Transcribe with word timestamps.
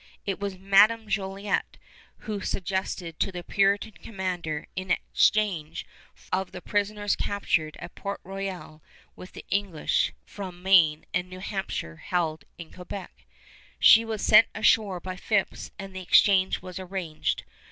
It 0.25 0.39
was 0.39 0.57
Madame 0.57 1.07
Jolliet 1.07 1.77
who 2.25 2.41
suggested 2.41 3.19
to 3.19 3.31
the 3.31 3.43
Puritan 3.43 3.91
commander 3.91 4.65
an 4.75 4.89
exchange 4.89 5.85
of 6.31 6.51
the 6.51 6.59
prisoners 6.59 7.15
captured 7.15 7.77
at 7.77 7.93
Port 7.93 8.19
Royal 8.23 8.81
with 9.15 9.33
the 9.33 9.45
English 9.51 10.11
from 10.25 10.63
Maine 10.63 11.05
and 11.13 11.29
New 11.29 11.37
Hampshire 11.39 11.97
held 11.97 12.45
in 12.57 12.71
Quebec. 12.71 13.27
She 13.77 14.03
was 14.03 14.23
sent 14.23 14.47
ashore 14.55 14.99
by 14.99 15.17
Phips 15.17 15.69
and 15.77 15.95
the 15.95 16.01
exchange 16.01 16.63
was 16.63 16.79
arranged. 16.79 17.43